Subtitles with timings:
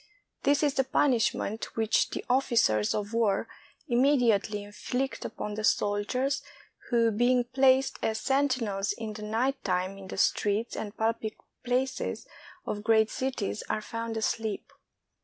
[0.41, 3.47] This is the punishment which the ofiQcers of war
[3.87, 6.41] imme diately inflict upon the soldiers
[6.89, 12.25] who, being placed as sentinels in the night time in the streets and public places
[12.65, 14.73] of great cities, are found asleep.